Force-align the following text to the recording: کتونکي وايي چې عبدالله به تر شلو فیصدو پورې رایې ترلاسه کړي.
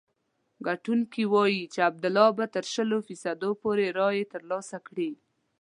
کتونکي 0.67 1.23
وايي 1.33 1.61
چې 1.73 1.79
عبدالله 1.89 2.29
به 2.37 2.45
تر 2.55 2.65
شلو 2.73 2.97
فیصدو 3.07 3.49
پورې 3.61 3.85
رایې 3.99 4.23
ترلاسه 4.33 4.77
کړي. 4.87 5.11